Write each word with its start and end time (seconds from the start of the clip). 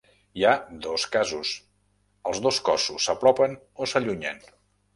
Hi 0.39 0.45
ha 0.45 0.53
dos 0.85 1.03
casos: 1.15 1.51
els 2.31 2.41
dos 2.47 2.59
cossos 2.71 3.07
s'apropen 3.09 3.57
o 3.85 3.93
s'allunyen. 3.93 4.45